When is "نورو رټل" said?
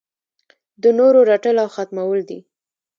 0.99-1.55